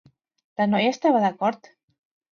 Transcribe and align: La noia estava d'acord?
La 0.61 0.67
noia 0.71 0.93
estava 0.95 1.23
d'acord? 1.27 1.73